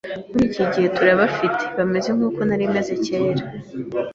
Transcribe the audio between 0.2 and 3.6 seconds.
muri iki gihe turabafite bameze nkuko nari meze cyera